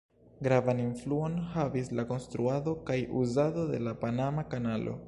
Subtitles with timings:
[0.45, 4.99] Gravan influon havis la konstruado kaj uzado de la Panama Kanalo.